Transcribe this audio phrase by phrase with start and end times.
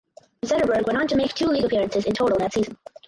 [0.43, 2.75] Zetterberg went on to make two league appearances in total that season.